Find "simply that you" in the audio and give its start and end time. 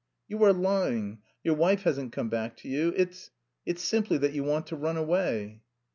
3.83-4.43